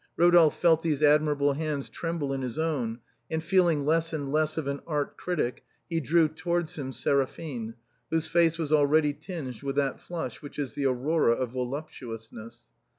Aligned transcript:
Eodolphe 0.19 0.55
felt 0.59 0.81
these 0.81 1.03
admirable 1.03 1.53
hands 1.53 1.87
tremble 1.87 2.33
in 2.33 2.41
his 2.41 2.57
own, 2.57 2.97
and 3.29 3.43
feeling 3.43 3.85
less 3.85 4.11
and 4.13 4.31
less 4.31 4.57
of 4.57 4.65
an 4.67 4.79
art 4.87 5.15
critic, 5.15 5.63
he 5.91 5.99
drew 5.99 6.27
towards 6.27 6.75
him 6.75 6.91
Seraphine, 6.91 7.75
whose 8.09 8.25
face 8.25 8.57
was 8.57 8.73
already 8.73 9.13
tinged 9.13 9.61
with 9.61 9.75
that 9.75 9.99
flush 9.99 10.41
which 10.41 10.57
is 10.57 10.73
the 10.73 10.87
aurora 10.87 11.33
of 11.33 11.51
voluptuousness. 11.51 12.65